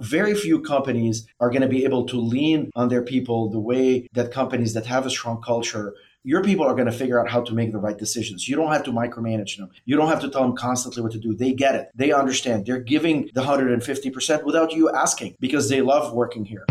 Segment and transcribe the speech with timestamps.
[0.00, 4.08] Very few companies are going to be able to lean on their people the way
[4.12, 7.40] that companies that have a strong culture your people are going to figure out how
[7.40, 8.48] to make the right decisions.
[8.48, 9.70] You don't have to micromanage them.
[9.86, 11.32] You don't have to tell them constantly what to do.
[11.32, 11.88] They get it.
[11.94, 12.66] They understand.
[12.66, 16.66] They're giving the 150% without you asking because they love working here.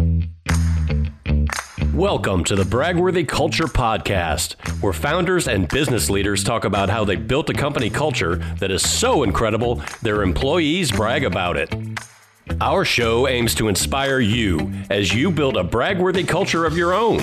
[1.94, 4.54] Welcome to the Bragworthy Culture Podcast,
[4.84, 8.88] where founders and business leaders talk about how they built a company culture that is
[8.88, 11.74] so incredible their employees brag about it.
[12.60, 17.22] Our show aims to inspire you as you build a bragworthy culture of your own.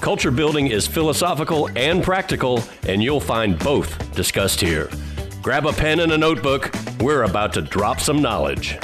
[0.00, 4.90] Culture building is philosophical and practical, and you'll find both discussed here.
[5.40, 6.74] Grab a pen and a notebook.
[6.98, 8.76] We're about to drop some knowledge.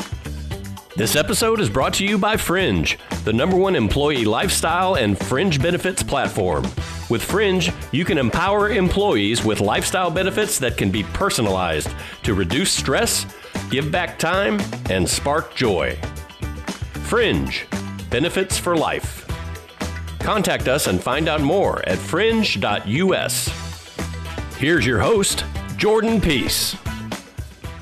[0.99, 5.63] This episode is brought to you by Fringe, the number one employee lifestyle and fringe
[5.63, 6.65] benefits platform.
[7.09, 11.89] With Fringe, you can empower employees with lifestyle benefits that can be personalized
[12.25, 13.25] to reduce stress
[13.71, 15.97] give back time, and spark joy.
[17.05, 17.67] Fringe
[18.11, 19.27] Benefits for Life.
[20.21, 23.49] Contact us and find out more at fringe.us.
[24.57, 25.45] Here's your host,
[25.77, 26.77] Jordan Peace.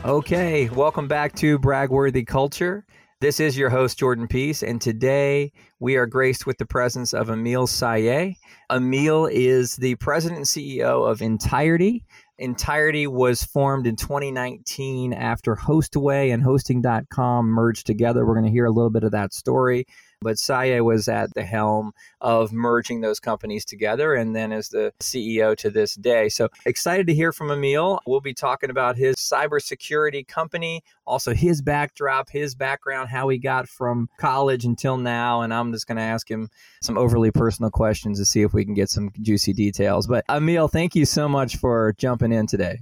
[0.04, 2.84] Okay, welcome back to Bragworthy Culture.
[3.18, 5.50] This is your host, Jordan Peace, and today
[5.80, 8.36] we are graced with the presence of Emil Sayegh.
[8.70, 12.02] Emil is the president and CEO of Ntirety,
[12.40, 18.26] Ntirety was formed in 2019 after Hostway and Hosting.com merged together.
[18.26, 19.86] We're going to hear a little bit of that story.
[20.22, 24.92] But Sayegh was at the helm of merging those companies together and then as the
[25.00, 26.28] CEO to this day.
[26.28, 28.00] So excited to hear from Emil.
[28.06, 33.68] We'll be talking about his cybersecurity company, also his backdrop, his background, how he got
[33.68, 35.42] from college until now.
[35.42, 36.48] And I'm just going to ask him
[36.82, 40.06] some overly personal questions to see if we can get some juicy details.
[40.06, 42.80] But Emil, thank you so much for jumping in today.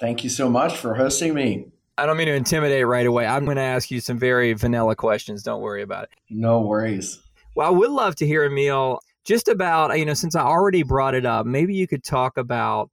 [0.00, 1.66] Thank you so much for hosting me.
[1.98, 3.26] I don't mean to intimidate right away.
[3.26, 5.42] I'm going to ask you some very vanilla questions.
[5.42, 6.10] Don't worry about it.
[6.30, 7.20] No worries.
[7.54, 11.14] Well, I would love to hear, Emil, just about, you know, since I already brought
[11.14, 12.90] it up, maybe you could talk about,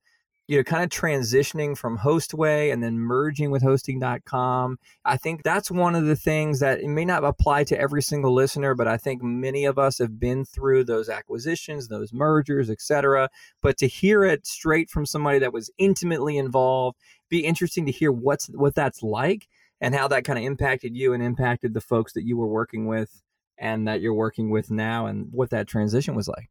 [0.50, 4.78] you know, kind of transitioning from Hostway and then merging with hosting.com.
[5.04, 8.34] I think that's one of the things that it may not apply to every single
[8.34, 12.82] listener, but I think many of us have been through those acquisitions, those mergers, et
[12.82, 13.30] cetera.
[13.62, 16.98] But to hear it straight from somebody that was intimately involved
[17.30, 19.48] be interesting to hear what's what that's like
[19.82, 22.88] and how that kind of impacted you and impacted the folks that you were working
[22.88, 23.22] with
[23.58, 26.50] and that you're working with now and what that transition was like.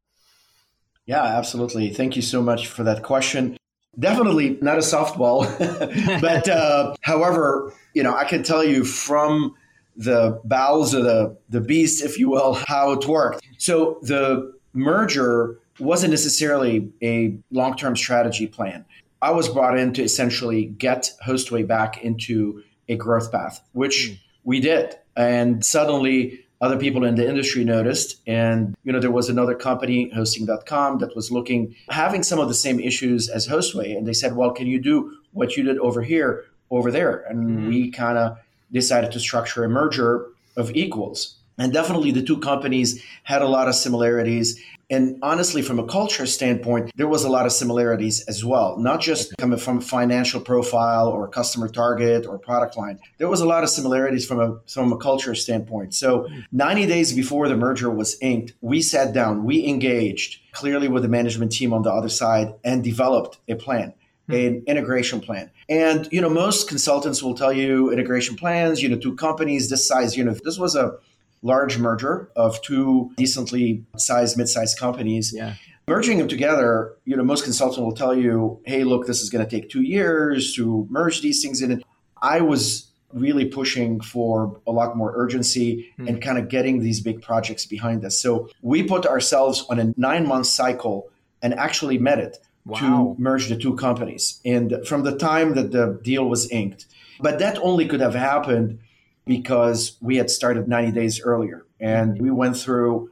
[1.06, 1.90] Yeah, absolutely.
[1.90, 3.56] Thank you so much for that question.
[3.98, 5.40] Definitely not a softball,
[6.20, 9.54] but uh, however, you know, I can tell you from
[9.96, 13.46] the bowels of the the beast, if you will, how it worked.
[13.56, 18.84] So the merger wasn't necessarily a long term strategy plan.
[19.22, 24.18] I was brought in to essentially get Hostway back into a growth path, which mm.
[24.44, 24.94] we did.
[25.16, 28.20] And suddenly other people in the industry noticed.
[28.26, 32.54] And, you know, there was another company, hosting.com, that was looking, having some of the
[32.54, 36.02] same issues as hostway And they said, well, can you do what you did over
[36.02, 37.24] here, over there?
[37.28, 37.68] And mm.
[37.68, 38.38] we kind of
[38.72, 41.36] decided to structure a merger of equals.
[41.58, 44.60] And definitely the two companies had a lot of similarities.
[44.88, 49.00] And honestly, from a culture standpoint, there was a lot of similarities as well, not
[49.00, 53.00] just coming from financial profile or customer target or product line.
[53.18, 55.94] There was a lot of similarities from a from a culture standpoint.
[55.94, 56.40] So hmm.
[56.52, 61.08] 90 days before the merger was inked, we sat down, we engaged clearly with the
[61.08, 63.92] management team on the other side and developed a plan
[64.28, 64.34] hmm.
[64.34, 65.50] an integration plan.
[65.68, 69.88] And you know, most consultants will tell you integration plans, you know, two companies this
[69.88, 70.98] size, you know, this was a
[71.42, 75.32] large merger of two decently sized, mid-sized companies.
[75.34, 75.54] Yeah.
[75.88, 79.44] Merging them together, you know, most consultants will tell you, hey, look, this is going
[79.44, 81.70] to take two years to merge these things in.
[81.70, 81.84] And
[82.20, 86.08] I was really pushing for a lot more urgency hmm.
[86.08, 88.18] and kind of getting these big projects behind us.
[88.20, 91.08] So we put ourselves on a nine month cycle
[91.40, 92.78] and actually met it wow.
[92.78, 94.40] to merge the two companies.
[94.44, 96.86] And from the time that the deal was inked,
[97.20, 98.80] but that only could have happened
[99.26, 103.10] because we had started 90 days earlier and we went through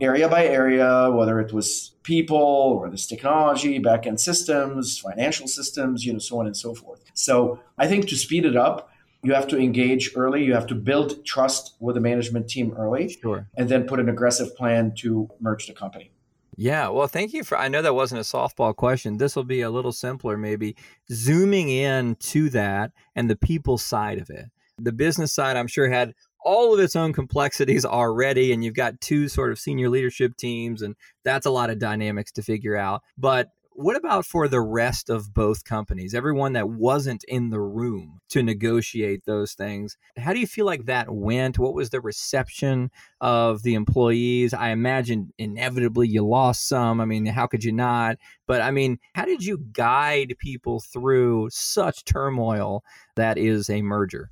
[0.00, 6.12] area by area, whether it was people or this technology, backend systems, financial systems, you
[6.12, 7.04] know, so on and so forth.
[7.14, 8.90] So I think to speed it up,
[9.22, 10.42] you have to engage early.
[10.44, 13.46] You have to build trust with the management team early, sure.
[13.56, 16.10] and then put an aggressive plan to merge the company.
[16.56, 17.56] Yeah, well, thank you for.
[17.56, 19.18] I know that wasn't a softball question.
[19.18, 20.74] This will be a little simpler, maybe
[21.10, 24.46] zooming in to that and the people side of it
[24.82, 26.14] the business side, I'm sure, had
[26.44, 30.82] all of its own complexities already, and you've got two sort of senior leadership teams,
[30.82, 33.02] and that's a lot of dynamics to figure out.
[33.16, 38.20] But what about for the rest of both companies, everyone that wasn't in the room
[38.28, 39.96] to negotiate those things?
[40.18, 41.58] How do you feel like that went?
[41.58, 42.90] What was the reception
[43.20, 44.52] of the employees?
[44.52, 47.00] I imagine inevitably you lost some.
[47.00, 48.18] I mean, how could you not?
[48.46, 52.84] But I mean, how did you guide people through such turmoil
[53.16, 54.30] that is a merger?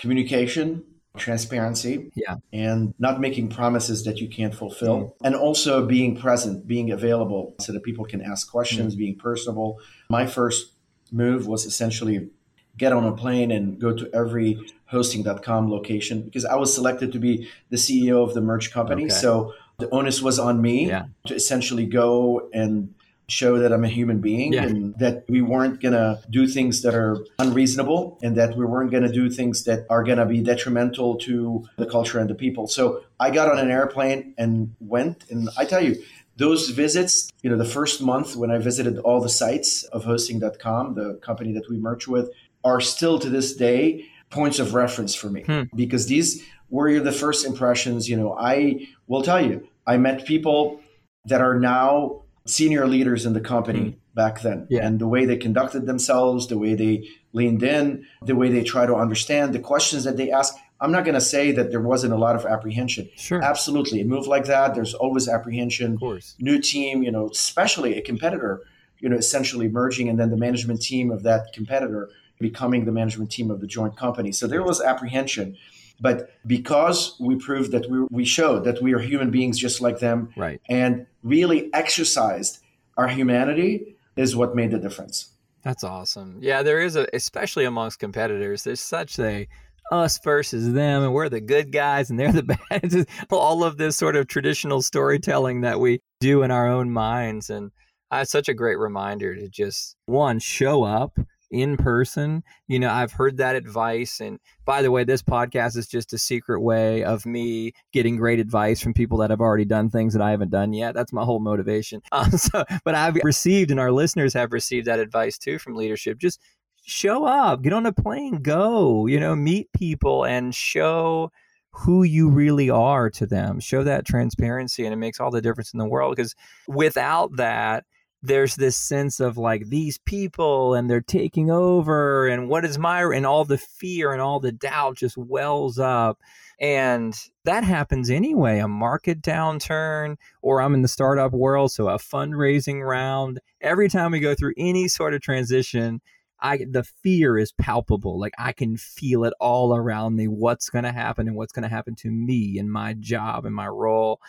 [0.00, 0.82] Communication,
[1.16, 5.12] transparency yeah and not making promises that you can't fulfill mm.
[5.24, 8.98] and also being present being available so that people can ask questions mm.
[8.98, 10.72] being personable my first
[11.10, 12.30] move was essentially
[12.78, 14.56] get on a plane and go to every
[14.86, 19.14] hosting.com location because i was selected to be the ceo of the merge company okay.
[19.14, 21.06] so the onus was on me yeah.
[21.26, 22.94] to essentially go and
[23.30, 24.64] show that I'm a human being yeah.
[24.64, 28.90] and that we weren't going to do things that are unreasonable and that we weren't
[28.90, 32.34] going to do things that are going to be detrimental to the culture and the
[32.34, 32.66] people.
[32.66, 35.24] So I got on an airplane and went.
[35.30, 36.02] And I tell you,
[36.36, 40.94] those visits, you know, the first month when I visited all the sites of hosting.com,
[40.94, 42.30] the company that we merged with,
[42.64, 45.62] are still to this day points of reference for me hmm.
[45.74, 48.08] because these were the first impressions.
[48.08, 50.80] You know, I will tell you, I met people
[51.26, 53.96] that are now senior leaders in the company mm.
[54.14, 54.66] back then.
[54.70, 54.86] Yeah.
[54.86, 58.86] and the way they conducted themselves the way they leaned in the way they try
[58.86, 60.54] to understand the questions that they ask.
[60.80, 63.10] I'm not going to say that there wasn't a lot of apprehension.
[63.14, 63.42] Sure.
[63.42, 64.00] Absolutely.
[64.00, 65.94] A move like that there's always apprehension.
[65.94, 66.34] Of course.
[66.38, 68.62] new team you know especially a competitor
[68.98, 72.10] you know essentially merging and then the management team of that competitor
[72.40, 74.32] becoming the management team of the joint company.
[74.32, 75.56] So there was apprehension
[76.00, 79.98] but because we proved that we, we showed that we are human beings just like
[79.98, 80.60] them right.
[80.68, 82.58] and really exercised
[82.96, 85.32] our humanity is what made the difference.
[85.62, 86.38] That's awesome.
[86.40, 89.46] Yeah, there is a, especially amongst competitors, there's such a
[89.90, 93.06] us versus them, and we're the good guys and they're the bad.
[93.30, 97.50] all of this sort of traditional storytelling that we do in our own minds.
[97.50, 97.72] And
[98.10, 101.18] uh, it's such a great reminder to just one, show up
[101.50, 102.42] in person.
[102.68, 104.20] You know, I've heard that advice.
[104.20, 108.40] And by the way, this podcast is just a secret way of me getting great
[108.40, 110.94] advice from people that have already done things that I haven't done yet.
[110.94, 112.02] That's my whole motivation.
[112.12, 116.18] Um, so, but I've received, and our listeners have received that advice too from leadership.
[116.18, 116.40] Just
[116.84, 121.30] show up, get on a plane, go, you know, meet people and show
[121.72, 123.60] who you really are to them.
[123.60, 126.16] Show that transparency, and it makes all the difference in the world.
[126.16, 126.34] Because
[126.66, 127.84] without that,
[128.22, 133.02] there's this sense of like these people and they're taking over and what is my
[133.02, 136.18] and all the fear and all the doubt just wells up
[136.60, 137.14] and
[137.44, 142.86] that happens anyway a market downturn or i'm in the startup world so a fundraising
[142.86, 146.00] round every time we go through any sort of transition
[146.42, 148.18] I the fear is palpable.
[148.18, 150.26] Like I can feel it all around me.
[150.26, 153.54] What's going to happen and what's going to happen to me and my job and
[153.54, 154.20] my role.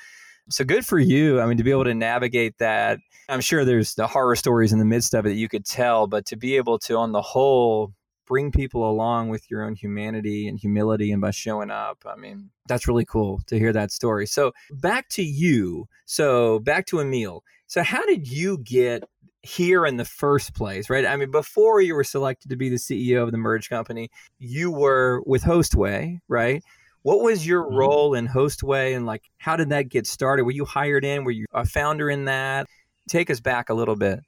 [0.50, 1.40] So good for you.
[1.40, 3.00] I mean, to be able to navigate that.
[3.30, 6.08] I'm sure there's the horror stories in the midst of it that you could tell,
[6.08, 7.94] but to be able to, on the whole,
[8.26, 11.98] bring people along with your own humanity and humility and by showing up.
[12.06, 14.26] I mean, that's really cool to hear that story.
[14.26, 15.88] So back to you.
[16.06, 17.44] So back to Emil.
[17.68, 19.04] So how did you get
[19.44, 21.06] here in the first place, right?
[21.06, 24.10] I mean, before you were selected to be the CEO of the merge company,
[24.40, 26.64] you were with Hostway, right?
[27.04, 27.76] What was your mm-hmm.
[27.76, 30.44] role in Hostway and like how did that get started?
[30.44, 31.24] Were you hired in?
[31.24, 32.68] Were you a founder in that?
[33.10, 34.20] Take us back a little bit.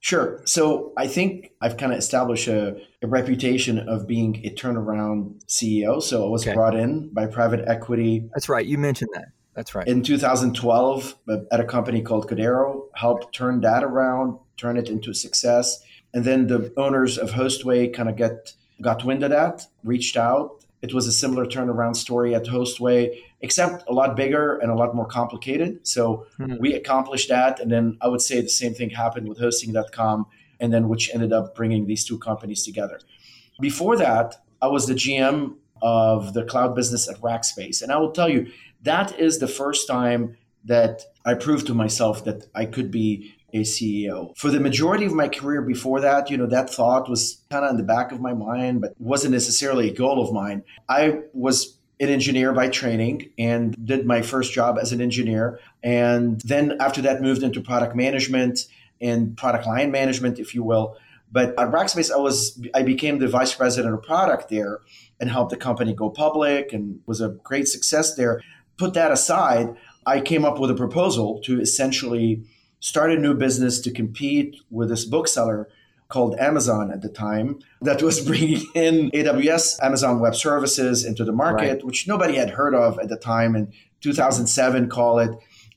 [0.00, 0.40] Sure.
[0.44, 6.00] So I think I've kind of established a, a reputation of being a turnaround CEO.
[6.00, 6.54] So I was okay.
[6.54, 8.28] brought in by private equity.
[8.32, 8.64] That's right.
[8.64, 9.26] You mentioned that.
[9.54, 9.88] That's right.
[9.88, 15.10] In 2012, uh, at a company called Codero, helped turn that around, turn it into
[15.10, 15.82] a success.
[16.14, 20.57] And then the owners of Hostway kind of get got wind of that, reached out,
[20.80, 24.94] it was a similar turnaround story at Hostway, except a lot bigger and a lot
[24.94, 25.86] more complicated.
[25.86, 26.56] So mm-hmm.
[26.60, 27.60] we accomplished that.
[27.60, 30.26] And then I would say the same thing happened with hosting.com,
[30.60, 33.00] and then which ended up bringing these two companies together.
[33.60, 37.82] Before that, I was the GM of the cloud business at Rackspace.
[37.82, 38.50] And I will tell you,
[38.82, 43.60] that is the first time that I proved to myself that I could be a
[43.60, 44.36] CEO.
[44.36, 47.70] For the majority of my career before that, you know, that thought was kind of
[47.72, 50.64] in the back of my mind, but wasn't necessarily a goal of mine.
[50.88, 55.58] I was an engineer by training and did my first job as an engineer.
[55.82, 58.60] And then after that, moved into product management
[59.00, 60.96] and product line management, if you will.
[61.30, 64.80] But at Rackspace, I was I became the vice president of product there
[65.20, 68.40] and helped the company go public and was a great success there.
[68.78, 69.74] Put that aside,
[70.06, 72.44] I came up with a proposal to essentially
[72.80, 75.68] start a new business to compete with this bookseller
[76.08, 81.32] called Amazon at the time that was bringing in AWS, Amazon Web Services into the
[81.32, 81.84] market, right.
[81.84, 85.30] which nobody had heard of at the time in 2007, call it.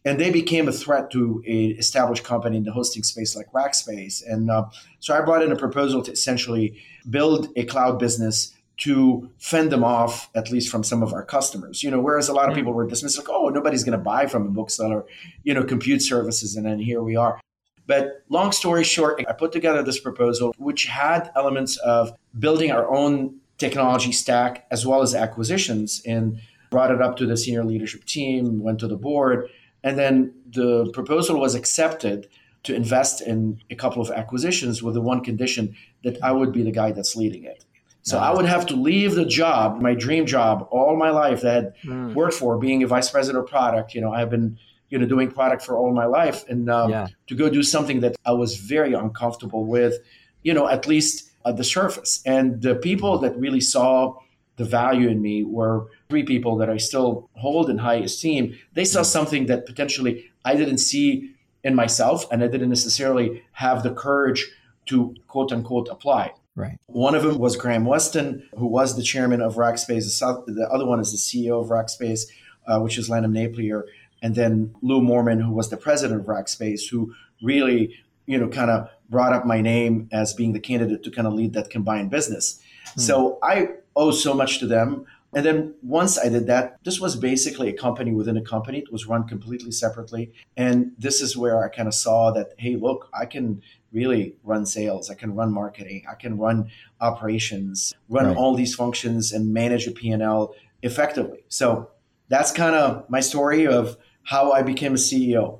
[0.05, 4.23] and they became a threat to a established company in the hosting space like Rackspace.
[4.25, 4.65] And uh,
[4.99, 6.77] so I brought in a proposal to essentially
[7.09, 11.83] build a cloud business to fend them off, at least from some of our customers.
[11.83, 12.57] You know, whereas a lot of mm.
[12.57, 15.05] people were dismissed, like, oh, nobody's going to buy from a bookseller,
[15.43, 17.39] you know, compute services, and then here we are.
[17.85, 22.89] But long story short, I put together this proposal, which had elements of building our
[22.89, 26.39] own technology stack as well as acquisitions, and
[26.71, 29.47] brought it up to the senior leadership team, went to the board,
[29.83, 32.27] and then the proposal was accepted
[32.63, 36.63] to invest in a couple of acquisitions with the one condition that I would be
[36.63, 37.65] the guy that's leading it.
[38.03, 41.51] So I would have to leave the job, my dream job, all my life that
[41.51, 42.13] I had mm.
[42.15, 43.93] worked for, being a vice president of product.
[43.93, 44.57] You know, I've been,
[44.89, 47.07] you know, doing product for all my life, and um, yeah.
[47.27, 49.99] to go do something that I was very uncomfortable with,
[50.41, 52.21] you know, at least at the surface.
[52.25, 54.15] And the people that really saw
[54.57, 58.57] the value in me were three people that I still hold in high esteem.
[58.73, 59.05] They saw hmm.
[59.05, 64.49] something that potentially I didn't see in myself, and I didn't necessarily have the courage
[64.87, 66.33] to quote unquote apply.
[66.55, 66.77] Right.
[66.87, 70.19] One of them was Graham Weston, who was the chairman of Rackspace.
[70.19, 72.25] The other one is the CEO of Rackspace,
[72.67, 73.85] uh, which is Lanham Napier.
[74.21, 78.69] And then Lew Moorman, who was the president of Rackspace, who really, you know, kind
[78.69, 82.09] of brought up my name as being the candidate to kind of lead that combined
[82.09, 82.59] business.
[82.93, 82.99] Hmm.
[82.99, 85.05] So I owe so much to them.
[85.33, 88.79] And then once I did that, this was basically a company within a company.
[88.79, 90.31] It was run completely separately.
[90.57, 93.61] And this is where I kind of saw that, hey, look, I can
[93.93, 96.69] really run sales, I can run marketing, I can run
[96.99, 98.37] operations, run right.
[98.37, 101.43] all these functions and manage a P&L effectively.
[101.49, 101.89] So
[102.29, 105.59] that's kind of my story of how I became a CEO.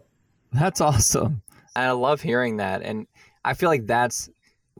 [0.53, 1.41] That's awesome.
[1.75, 2.81] I love hearing that.
[2.81, 3.07] And
[3.43, 4.29] I feel like that's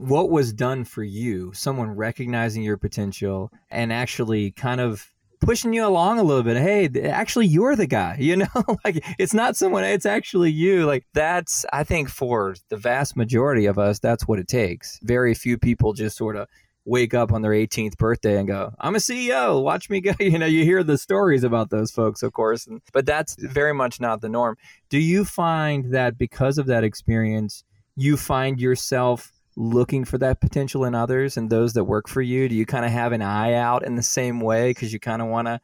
[0.01, 5.85] what was done for you, someone recognizing your potential and actually kind of pushing you
[5.85, 6.57] along a little bit.
[6.57, 10.85] Hey, actually, you're the guy, you know, like it's not someone, it's actually you.
[10.87, 14.99] Like that's, I think for the vast majority of us, that's what it takes.
[15.03, 16.47] Very few people just sort of
[16.83, 20.13] wake up on their 18th birthday and go, I'm a CEO, watch me go.
[20.19, 23.73] You know, you hear the stories about those folks, of course, and, but that's very
[23.73, 24.57] much not the norm.
[24.89, 27.63] Do you find that because of that experience,
[27.95, 32.47] you find yourself looking for that potential in others and those that work for you?
[32.47, 35.21] Do you kind of have an eye out in the same way because you kind
[35.21, 35.59] of want to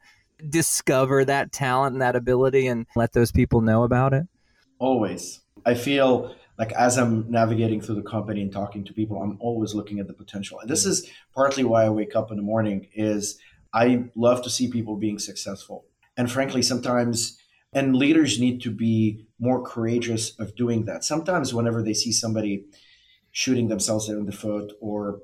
[0.48, 4.26] discover that talent and that ability and let those people know about it?
[4.78, 5.40] Always.
[5.64, 9.74] I feel like as I'm navigating through the company and talking to people, I'm always
[9.74, 10.60] looking at the potential.
[10.60, 13.38] And this is partly why I wake up in the morning is
[13.72, 15.84] I love to see people being successful.
[16.16, 17.38] And frankly, sometimes
[17.72, 21.04] and leaders need to be more courageous of doing that.
[21.04, 22.64] Sometimes whenever they see somebody
[23.32, 25.20] shooting themselves in the foot or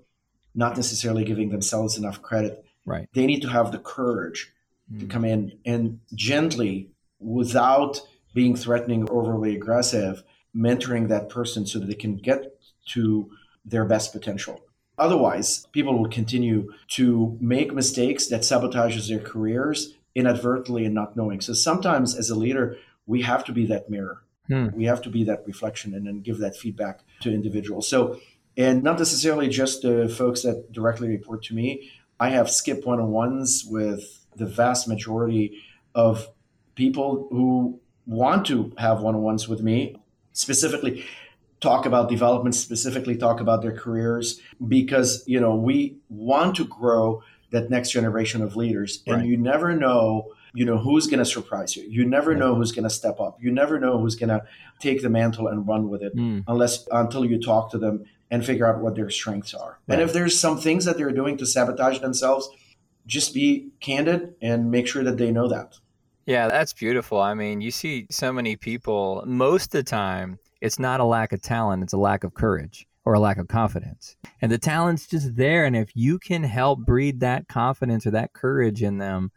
[0.55, 2.65] not necessarily giving themselves enough credit.
[2.87, 3.09] Right.
[3.13, 4.53] They need to have the courage
[4.93, 5.01] mm.
[5.01, 8.01] to come in and gently, without
[8.35, 10.23] being threatening or overly aggressive,
[10.55, 13.31] mentoring that person so that they can get to
[13.65, 14.61] their best potential.
[14.99, 21.41] Otherwise, people will continue to make mistakes that sabotages their careers inadvertently and not knowing.
[21.41, 24.23] So sometimes as a leader, we have to be that mirror.
[24.49, 24.69] Hmm.
[24.75, 27.89] We have to be that reflection and then give that feedback to individuals.
[27.89, 28.21] So,
[28.57, 31.91] and not necessarily just the folks that directly report to me.
[32.21, 35.63] I have skip one on ones with the vast majority
[35.95, 36.29] of
[36.75, 39.97] people who want to have one on ones with me,
[40.33, 41.05] specifically
[41.61, 47.23] talk about development, specifically talk about their careers, because you know we want to grow
[47.51, 49.27] that next generation of leaders, and right.
[49.27, 52.85] you never know you know who's going to surprise you you never know who's going
[52.85, 54.43] to step up you never know who's going to
[54.81, 56.43] take the mantle and run with it mm.
[56.47, 59.99] unless until you talk to them and figure out what their strengths are right.
[59.99, 62.49] and if there's some things that they're doing to sabotage themselves
[63.07, 65.75] just be candid and make sure that they know that
[66.27, 70.79] yeah that's beautiful i mean you see so many people most of the time it's
[70.79, 74.17] not a lack of talent it's a lack of courage or a lack of confidence.
[74.41, 75.65] And the talent's just there.
[75.65, 79.31] And if you can help breed that confidence or that courage in them,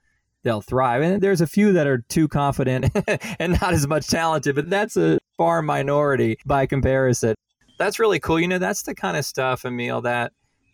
[0.44, 1.01] they'll thrive.
[1.01, 2.89] And there's a few that are too confident
[3.39, 7.36] and not as much talented, but that's a far minority by comparison.
[7.77, 8.39] That's really cool.
[8.39, 10.34] You know, that's the kind of stuff, Emil, that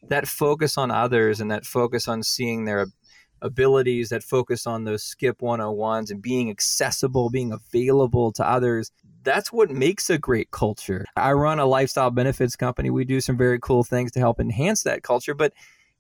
[0.10, 2.88] that focus on others and that focus on seeing their
[3.42, 8.92] abilities, that focus on those skip 101s and being accessible, being available to others.
[9.24, 11.06] That's what makes a great culture.
[11.16, 12.90] I run a lifestyle benefits company.
[12.90, 15.54] We do some very cool things to help enhance that culture, but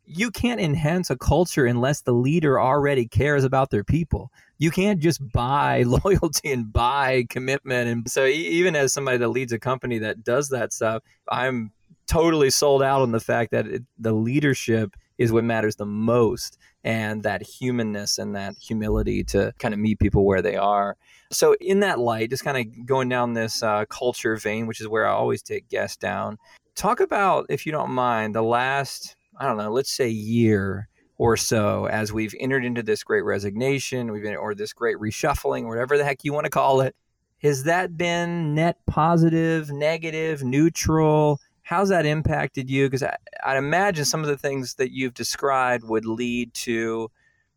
[0.05, 4.31] you can't enhance a culture unless the leader already cares about their people.
[4.57, 7.89] You can't just buy loyalty and buy commitment.
[7.89, 11.71] And so, even as somebody that leads a company that does that stuff, I'm
[12.07, 16.57] totally sold out on the fact that it, the leadership is what matters the most
[16.83, 20.97] and that humanness and that humility to kind of meet people where they are.
[21.31, 24.87] So, in that light, just kind of going down this uh, culture vein, which is
[24.87, 26.37] where I always take guests down,
[26.75, 30.87] talk about, if you don't mind, the last, I don't know, let's say year
[31.17, 35.67] or so as we've entered into this great resignation, we've been, or this great reshuffling,
[35.67, 36.95] whatever the heck you want to call it.
[37.41, 41.39] Has that been net positive, negative, neutral?
[41.61, 42.89] How's that impacted you?
[42.89, 43.03] Because
[43.43, 47.09] I'd imagine some of the things that you've described would lead to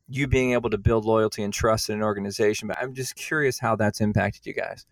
[0.08, 2.68] you being able to build loyalty and trust in an organization.
[2.68, 4.86] But I'm just curious how that's impacted you guys.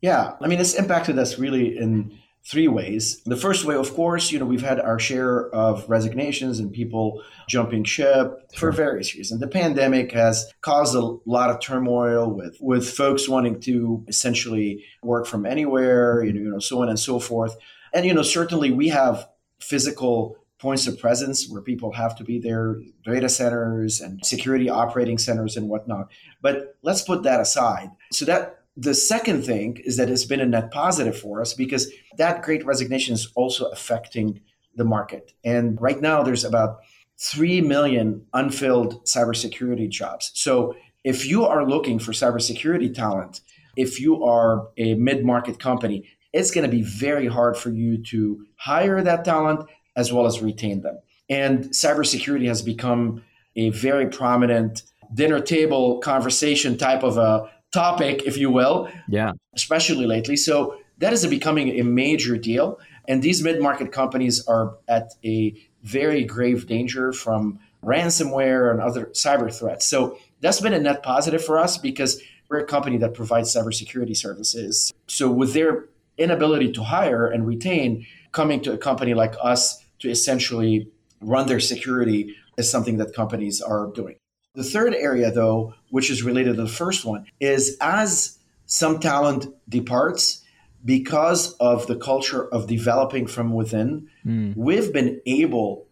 [0.00, 3.20] Yeah, I mean, it's impacted us really in three ways.
[3.24, 7.22] The first way, of course, you know, we've had our share of resignations and people
[7.48, 9.40] jumping ship for various reasons.
[9.40, 15.26] The pandemic has caused a lot of turmoil with with folks wanting to essentially work
[15.26, 17.56] from anywhere, you know, you know, so on and so forth.
[17.92, 19.28] And you know, certainly we have
[19.60, 25.18] physical points of presence where people have to be there, data centers and security operating
[25.18, 26.10] centers and whatnot.
[26.42, 27.90] But let's put that aside.
[28.12, 31.90] So that the second thing is that it's been a net positive for us because
[32.16, 34.40] that great resignation is also affecting
[34.76, 35.32] the market.
[35.42, 36.78] And right now there's about
[37.18, 40.30] 3 million unfilled cybersecurity jobs.
[40.34, 43.40] So if you are looking for cybersecurity talent,
[43.76, 48.46] if you are a mid-market company, it's going to be very hard for you to
[48.56, 51.00] hire that talent as well as retain them.
[51.28, 53.24] And cybersecurity has become
[53.56, 54.82] a very prominent
[55.12, 58.90] dinner table conversation type of a topic, if you will.
[59.08, 59.32] Yeah.
[59.54, 60.36] Especially lately.
[60.36, 62.78] So that is a becoming a major deal.
[63.06, 69.06] And these mid market companies are at a very grave danger from ransomware and other
[69.06, 69.86] cyber threats.
[69.86, 74.16] So that's been a net positive for us because we're a company that provides cybersecurity
[74.16, 74.92] services.
[75.06, 80.10] So with their inability to hire and retain, coming to a company like us to
[80.10, 80.88] essentially
[81.20, 84.16] run their security is something that companies are doing.
[84.54, 89.46] The third area, though, which is related to the first one, is as some talent
[89.68, 90.42] departs,
[90.84, 94.56] because of the culture of developing from within, mm.
[94.56, 95.86] we've been able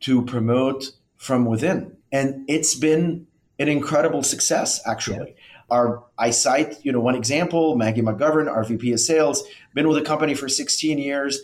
[0.00, 1.96] to promote from within.
[2.10, 3.26] And it's been
[3.58, 5.28] an incredible success, actually.
[5.28, 5.34] Yeah.
[5.70, 9.98] Our I cite, you know, one example, Maggie McGovern, our VP of sales, been with
[9.98, 11.40] the company for 16 years,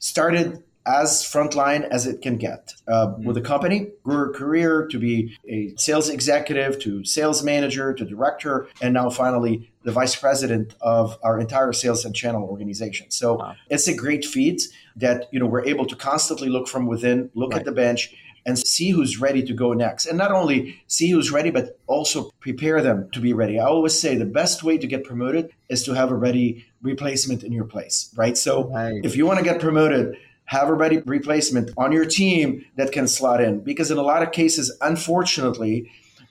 [0.00, 3.24] started as frontline as it can get uh, mm-hmm.
[3.24, 3.88] with the company.
[4.02, 9.10] Grew her career to be a sales executive, to sales manager, to director, and now
[9.10, 13.10] finally the vice president of our entire sales and channel organization.
[13.10, 13.54] So wow.
[13.68, 17.52] it's a great feat that you know we're able to constantly look from within, look
[17.52, 17.60] right.
[17.60, 18.14] at the bench.
[18.46, 20.06] And see who's ready to go next.
[20.06, 23.60] And not only see who's ready, but also prepare them to be ready.
[23.60, 27.44] I always say the best way to get promoted is to have a ready replacement
[27.44, 28.38] in your place, right?
[28.38, 29.04] So right.
[29.04, 30.16] if you want to get promoted,
[30.50, 33.60] have a ready replacement on your team that can slot in.
[33.60, 35.88] Because in a lot of cases, unfortunately,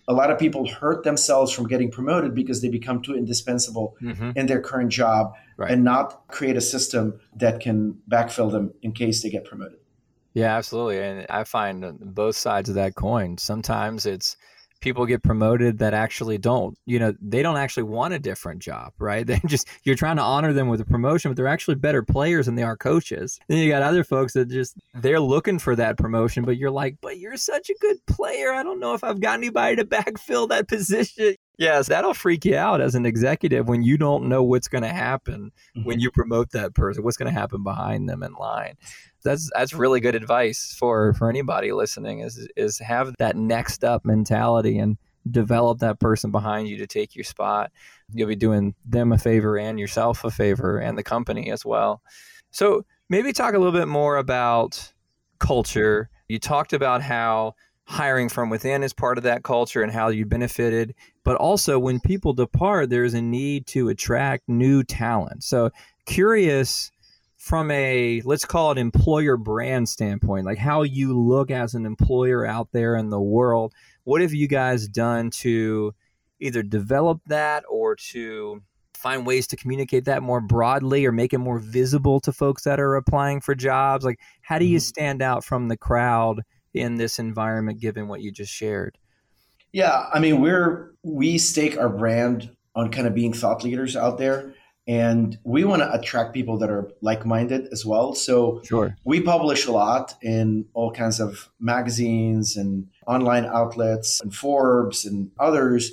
[0.10, 4.32] a lot of people hurt themselves from getting promoted because they become too indispensable mm-hmm.
[4.36, 5.71] in their current job right.
[5.71, 9.79] and not create a system that can backfill them in case they get promoted.
[10.34, 10.99] Yeah, absolutely.
[10.99, 13.38] And I find both sides of that coin.
[13.38, 14.36] Sometimes it's
[14.81, 18.93] people get promoted that actually don't you know they don't actually want a different job
[18.99, 19.25] right?
[19.29, 22.47] They just you're trying to honor them with a promotion but they're actually better players
[22.47, 23.39] than they are coaches.
[23.47, 26.97] Then you got other folks that just they're looking for that promotion but you're like
[27.01, 28.51] but you're such a good player.
[28.51, 32.55] I don't know if i've got anybody to backfill that position Yes, that'll freak you
[32.55, 35.85] out as an executive when you don't know what's going to happen mm-hmm.
[35.85, 38.77] when you promote that person, what's going to happen behind them in line.
[39.25, 44.05] That's that's really good advice for for anybody listening is is have that next up
[44.05, 44.97] mentality and
[45.29, 47.73] develop that person behind you to take your spot.
[48.13, 52.01] You'll be doing them a favor and yourself a favor and the company as well.
[52.51, 54.93] So, maybe talk a little bit more about
[55.39, 56.09] culture.
[56.29, 57.55] You talked about how
[57.89, 60.93] hiring from within is part of that culture and how you benefited.
[61.25, 65.43] But also, when people depart, there's a need to attract new talent.
[65.43, 65.71] So,
[66.06, 66.91] curious
[67.38, 72.45] from a let's call it employer brand standpoint, like how you look as an employer
[72.45, 73.73] out there in the world.
[74.04, 75.93] What have you guys done to
[76.39, 78.62] either develop that or to
[78.93, 82.80] find ways to communicate that more broadly or make it more visible to folks that
[82.80, 84.06] are applying for jobs?
[84.06, 84.84] Like, how do you mm-hmm.
[84.84, 86.43] stand out from the crowd?
[86.73, 88.97] In this environment given what you just shared?
[89.71, 94.17] Yeah, I mean, we're we stake our brand on kind of being thought leaders out
[94.17, 94.53] there
[94.89, 98.95] and we want to attract people that are like-minded as well so sure.
[99.05, 105.29] we publish a lot in all kinds of magazines and online outlets and forbes and
[105.39, 105.91] others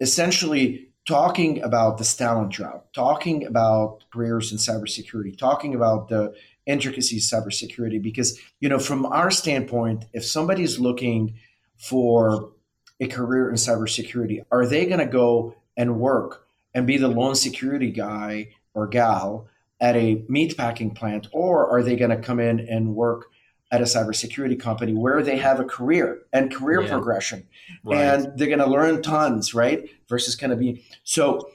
[0.00, 6.32] essentially talking about this talent drought talking about careers in cybersecurity talking about the
[6.66, 11.34] intricacies of cybersecurity because you know from our standpoint if somebody's looking
[11.76, 12.50] for
[13.00, 17.34] a career in cybersecurity are they going to go and work and be the lone
[17.34, 19.46] security guy or gal
[19.80, 23.26] at a meat packing plant or are they going to come in and work
[23.70, 26.88] at a cybersecurity company where they have a career and career yeah.
[26.88, 27.46] progression
[27.84, 27.98] right.
[27.98, 31.48] and they're going to learn tons right versus kind of be so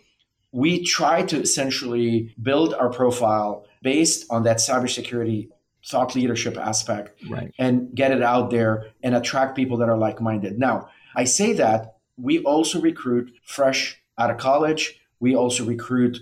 [0.52, 5.50] we try to essentially build our profile based on that cybersecurity
[5.86, 7.54] thought leadership aspect right.
[7.58, 11.96] and get it out there and attract people that are like-minded now i say that
[12.18, 16.20] we also recruit fresh out of college we also recruit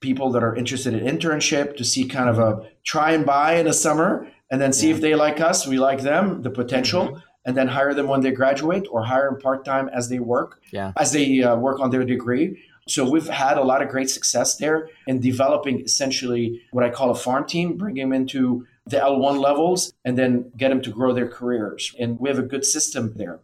[0.00, 3.66] people that are interested in internship to see kind of a try and buy in
[3.66, 4.94] the summer and then see yeah.
[4.94, 7.18] if they like us we like them the potential mm-hmm.
[7.44, 10.92] and then hire them when they graduate or hire them part-time as they work yeah.
[10.96, 12.56] as they uh, work on their degree
[12.88, 17.10] so we've had a lot of great success there in developing essentially what I call
[17.10, 21.12] a farm team, bring them into the L1 levels and then get them to grow
[21.12, 21.94] their careers.
[21.98, 23.40] And we have a good system there.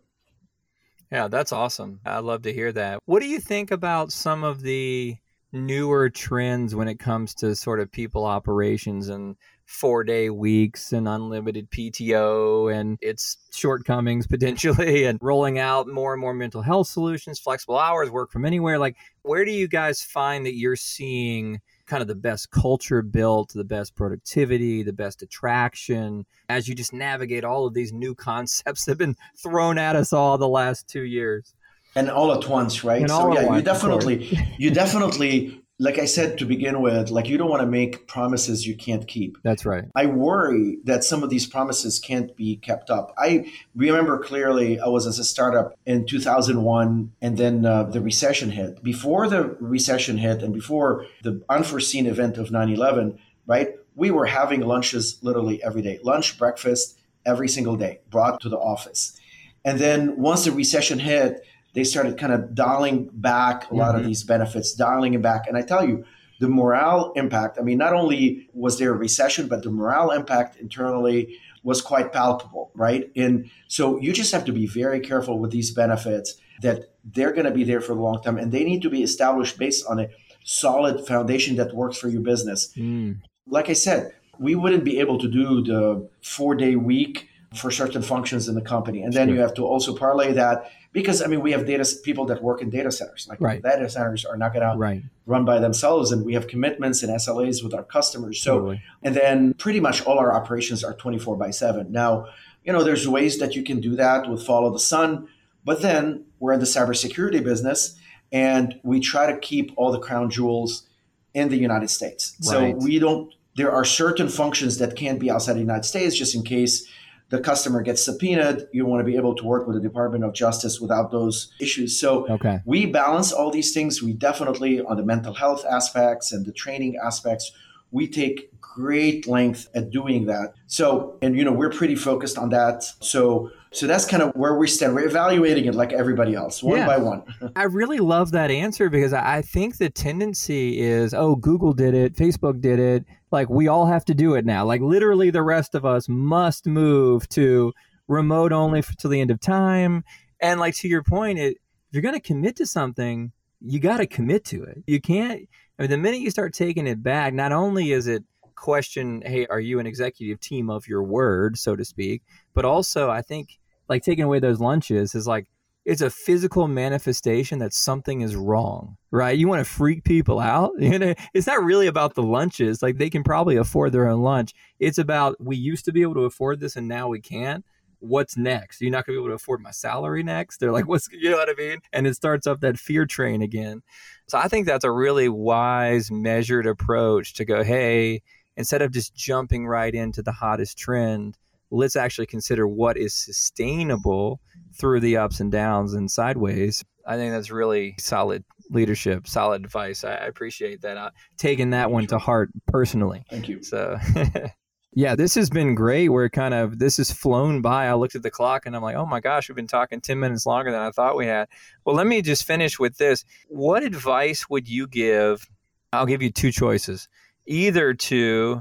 [1.11, 2.01] Yeah, that's awesome.
[2.05, 3.01] I love to hear that.
[3.07, 5.17] What do you think about some of the
[5.53, 9.37] newer trends when it comes to sort of people operations and
[9.69, 16.21] four day weeks and unlimited PTO and its shortcomings potentially, and rolling out more and
[16.21, 18.79] more mental health solutions, flexible hours, work from anywhere.
[18.79, 23.53] Like, where do you guys find that you're seeing kind of the best culture built,
[23.53, 28.87] the best productivity, the best attraction as you just navigate all of these new concepts
[28.87, 31.55] that have been thrown at us all the last two years?
[31.95, 33.03] And all at once, right?
[33.03, 37.39] And so yeah, you definitely you definitely like I said to begin with, like you
[37.39, 39.39] don't want to make promises you can't keep.
[39.45, 39.85] That's right.
[39.95, 43.15] I worry that some of these promises can't be kept up.
[43.17, 48.51] I remember clearly I was as a startup in 2001 and then uh, the recession
[48.51, 48.83] hit.
[48.83, 54.27] Before the recession hit and before the unforeseen event of 9 11, right, we were
[54.27, 59.19] having lunches literally every day lunch, breakfast, every single day brought to the office.
[59.65, 61.45] And then once the recession hit,
[61.79, 64.01] they started kind of dialing back a lot mm-hmm.
[64.01, 65.47] of these benefits, dialing it back.
[65.47, 66.05] And I tell you,
[66.41, 70.57] the morale impact, I mean, not only was there a recession, but the morale impact
[70.57, 73.09] internally was quite palpable, right?
[73.15, 77.47] And so you just have to be very careful with these benefits that they're going
[77.47, 80.01] to be there for a long time and they need to be established based on
[80.01, 80.09] a
[80.43, 82.73] solid foundation that works for your business.
[82.77, 83.21] Mm.
[83.47, 88.03] Like I said, we wouldn't be able to do the four day week for certain
[88.03, 89.03] functions in the company.
[89.03, 89.37] And then sure.
[89.37, 92.63] you have to also parlay that because I mean we have data people that work
[92.63, 93.27] in data centers.
[93.29, 93.63] Like right.
[93.63, 95.03] data centers are not going right.
[95.03, 98.41] to run by themselves, and we have commitments and SLAs with our customers.
[98.41, 98.83] So totally.
[99.03, 101.93] and then pretty much all our operations are twenty four by seven.
[101.93, 102.27] Now
[102.65, 105.29] you know there's ways that you can do that with follow the sun,
[105.65, 107.99] but then we're in the cybersecurity business,
[108.33, 110.87] and we try to keep all the crown jewels
[111.35, 112.37] in the United States.
[112.47, 112.75] Right.
[112.79, 113.33] So we don't.
[113.57, 116.87] There are certain functions that can't be outside the United States, just in case
[117.31, 120.33] the customer gets subpoenaed, you want to be able to work with the Department of
[120.33, 121.99] Justice without those issues.
[122.01, 122.61] So okay.
[122.65, 124.03] we balance all these things.
[124.03, 127.53] We definitely, on the mental health aspects and the training aspects,
[127.91, 130.55] we take great length at doing that.
[130.67, 132.85] So, and you know, we're pretty focused on that.
[133.01, 134.95] So, so that's kind of where we stand.
[134.95, 136.87] We're evaluating it like everybody else, one yeah.
[136.87, 137.23] by one.
[137.57, 142.15] I really love that answer because I think the tendency is, oh, Google did it,
[142.15, 144.65] Facebook did it, like we all have to do it now.
[144.65, 147.73] Like literally, the rest of us must move to
[148.07, 150.05] remote only for, till the end of time.
[150.41, 153.99] And like to your point, it, if you're going to commit to something, you got
[153.99, 154.83] to commit to it.
[154.87, 155.43] You can't.
[155.79, 159.47] I mean, the minute you start taking it back, not only is it question, hey,
[159.47, 162.23] are you an executive team of your word, so to speak,
[162.55, 165.47] but also I think like taking away those lunches is like
[165.89, 169.39] it's a physical manifestation that something is wrong, right?
[169.39, 170.73] You want to freak people out.
[170.79, 172.83] You know, it's not really about the lunches.
[172.83, 174.53] Like they can probably afford their own lunch.
[174.79, 177.65] It's about we used to be able to afford this and now we can't.
[178.01, 178.83] What's next?
[178.83, 180.59] You're not going to be able to afford my salary next.
[180.59, 181.79] They're like, what's, you know what I mean?
[181.93, 183.83] And it starts up that fear train again.
[184.29, 188.21] So I think that's a really wise, measured approach to go, hey,
[188.59, 191.39] instead of just jumping right into the hottest trend,
[191.71, 194.41] let's actually consider what is sustainable
[194.79, 196.85] through the ups and downs and sideways.
[197.07, 200.05] I think that's really solid leadership, solid advice.
[200.05, 200.97] I, appreciate that.
[200.97, 203.25] Uh, taking that one to heart personally.
[203.31, 203.63] Thank you.
[203.63, 203.97] So,
[204.93, 206.11] yeah, this has been great.
[206.11, 207.87] We're kind of, this has flown by.
[207.87, 210.21] I looked at the clock and I'm like, oh my gosh, we've been talking 10
[210.21, 211.49] minutes longer than I thought we had.
[211.85, 213.25] Well, let me just finish with this.
[213.49, 215.49] What advice would you give?
[215.93, 217.09] I'll give you two choices
[217.47, 218.61] either to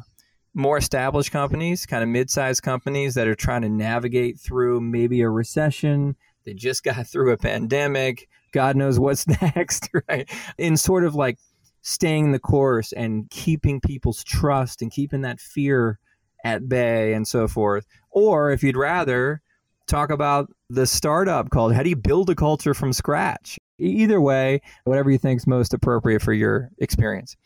[0.58, 5.30] more established companies, kind of mid-sized companies that are trying to navigate through maybe a
[5.30, 6.16] recession.
[6.46, 8.28] They just got through a pandemic.
[8.54, 10.28] God knows what's next, right?
[10.58, 11.38] In sort of like
[11.84, 16.00] staying the course and keeping people's trust and keeping that fear
[16.44, 17.86] at bay and so forth.
[18.10, 19.42] Or if you'd rather
[19.86, 23.60] talk about the startup called how do you build a culture from scratch?
[23.78, 27.38] Either way, whatever you think is most appropriate for your experience.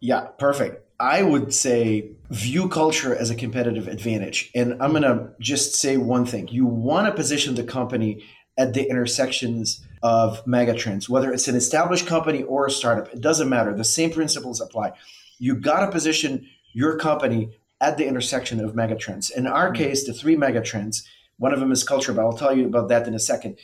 [0.00, 0.91] Yeah, perfect.
[1.02, 4.52] I would say view culture as a competitive advantage.
[4.54, 6.46] And I'm going to just say one thing.
[6.46, 8.24] You want to position the company
[8.56, 13.48] at the intersections of megatrends, whether it's an established company or a startup, it doesn't
[13.48, 13.74] matter.
[13.74, 14.92] The same principles apply.
[15.40, 19.32] You got to position your company at the intersection of megatrends.
[19.32, 19.82] In our mm-hmm.
[19.82, 21.02] case, the three megatrends,
[21.36, 23.58] one of them is culture, but I'll tell you about that in a second.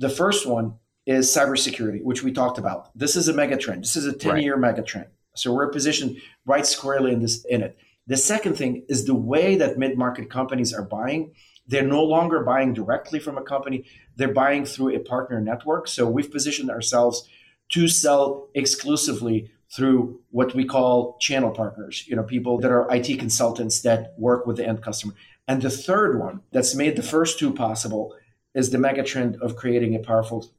[0.00, 0.74] The first one
[1.06, 2.90] is cybersecurity, which we talked about.
[2.98, 3.82] This is a megatrend.
[3.82, 4.74] This is a 10 year right.
[4.74, 5.06] megatrend.
[5.34, 7.76] So we're positioned right squarely in this in it.
[8.06, 11.32] The second thing is the way that mid-market companies are buying.
[11.66, 13.84] They're no longer buying directly from a company.
[14.16, 15.86] They're buying through a partner network.
[15.86, 17.28] So we've positioned ourselves
[17.70, 23.18] to sell exclusively through what we call channel partners, you know, people that are IT
[23.18, 25.14] consultants that work with the end customer.
[25.46, 28.14] And the third one that's made the first two possible
[28.54, 30.50] is the megatrend of creating a powerful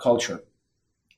[0.00, 0.42] culture.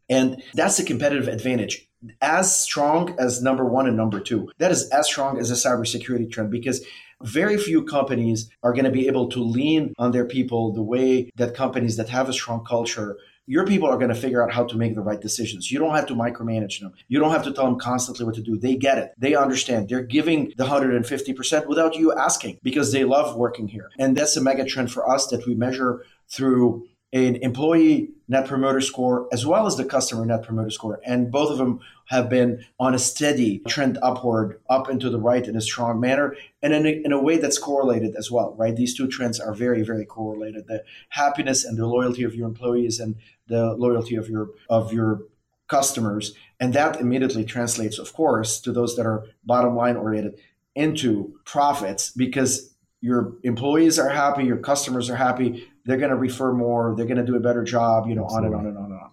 [0.09, 1.87] And that's a competitive advantage
[2.21, 4.51] as strong as number one and number two.
[4.59, 6.85] That is as strong as a cybersecurity trend because
[7.23, 11.31] very few companies are going to be able to lean on their people the way
[11.37, 13.17] that companies that have a strong culture
[13.49, 15.71] your people are going to figure out how to make the right decisions.
[15.73, 16.93] You don't have to micromanage them.
[17.09, 18.59] You don't have to tell them constantly what to do.
[18.59, 19.13] They get it.
[19.17, 19.89] They understand.
[19.89, 23.91] They're giving the 150% without you asking because they love working here.
[23.99, 28.81] And that's a mega trend for us that we measure through an employee net promoter
[28.81, 31.01] score as well as the customer net promoter score.
[31.05, 35.47] And both of them have been on a steady trend upward, up into the right
[35.47, 38.77] in a strong manner, and in a, in a way that's correlated as well, right?
[38.77, 40.67] These two trends are very, very correlated.
[40.67, 43.17] The happiness and the loyalty of your employees and
[43.47, 45.23] the loyalty of your of your
[45.69, 46.35] customers.
[46.61, 50.41] And that immediately translates, of course, to those that are bottom line oriented
[50.75, 56.53] into profits because your employees are happy, your customers are happy, they're going to refer
[56.53, 58.59] more, they're going to do a better job, you know, Absolutely.
[58.59, 59.11] on and on and on and on.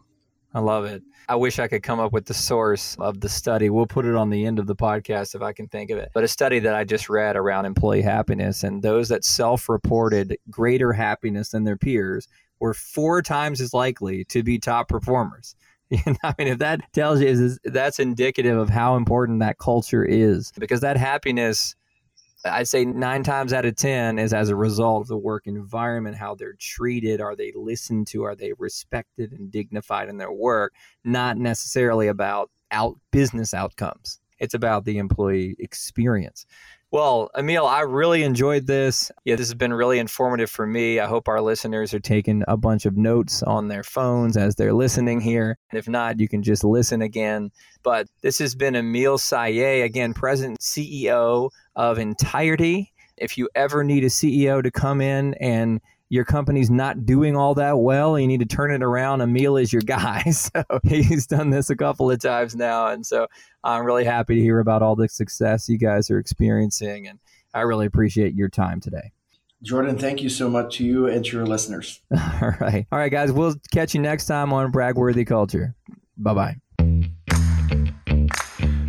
[0.53, 1.03] I love it.
[1.29, 3.69] I wish I could come up with the source of the study.
[3.69, 6.11] We'll put it on the end of the podcast if I can think of it.
[6.13, 10.37] But a study that I just read around employee happiness and those that self reported
[10.49, 12.27] greater happiness than their peers
[12.59, 15.55] were four times as likely to be top performers.
[15.91, 20.51] I mean, if that tells you, is that's indicative of how important that culture is
[20.59, 21.75] because that happiness
[22.45, 26.15] I'd say nine times out of 10 is as a result of the work environment,
[26.15, 27.19] how they're treated.
[27.19, 28.23] Are they listened to?
[28.23, 30.73] Are they respected and dignified in their work?
[31.03, 34.19] Not necessarily about out business outcomes.
[34.39, 36.45] It's about the employee experience.
[36.95, 39.11] Well, Emil, I really enjoyed this.
[39.25, 40.97] Yeah, this has been really informative for me.
[40.97, 44.71] I hope our listeners are taking a bunch of notes on their phones as they're
[44.71, 45.57] listening here.
[45.73, 47.51] If not, you can just listen again.
[47.83, 52.91] But this has been Emil Sayegh, again, President CEO of Ntirety.
[53.17, 57.55] If you ever need a CEO to come in and your company's not doing all
[57.55, 59.21] that well, you need to turn it around.
[59.21, 60.23] Emil is your guy.
[60.31, 62.87] So he's done this a couple of times now.
[62.87, 63.27] And so
[63.63, 67.07] I'm really happy to hear about all the success you guys are experiencing.
[67.07, 67.19] And
[67.53, 69.11] I really appreciate your time today.
[69.63, 72.01] Jordan, thank you so much to you and to your listeners.
[72.41, 72.85] All right.
[72.91, 73.31] All right, guys.
[73.31, 75.73] We'll catch you next time on Bragworthy Culture.
[76.17, 76.55] Bye bye.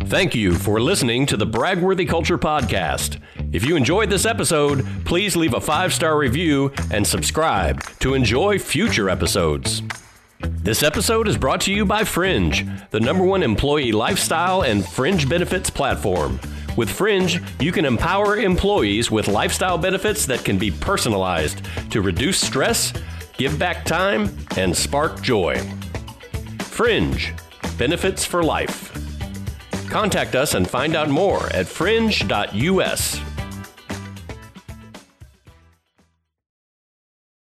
[0.05, 3.19] Thank you for listening to the Bragworthy Culture Podcast.
[3.53, 8.59] If you enjoyed this episode, please leave a five star review and subscribe to enjoy
[8.59, 9.81] future episodes.
[10.39, 15.29] This episode is brought to you by Fringe, the number one employee lifestyle and fringe
[15.29, 16.39] benefits platform.
[16.75, 22.39] With Fringe, you can empower employees with lifestyle benefits that can be personalized to reduce
[22.39, 22.93] stress,
[23.37, 25.57] give back time, and spark joy.
[26.59, 27.33] Fringe
[27.77, 28.91] Benefits for Life.
[29.89, 33.21] Contact us and find out more at fringe.us.